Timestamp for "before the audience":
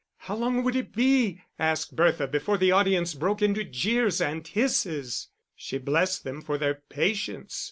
2.27-3.13